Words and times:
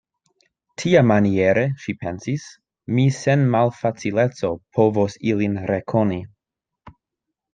Tiamaniere, 0.83 1.65
ŝi 1.83 1.93
pensis, 2.05 2.45
mi 2.99 3.05
sen 3.19 3.43
malfacileco 3.55 4.51
povos 4.79 5.19
ilin 5.35 5.59
rekoni. 5.73 6.19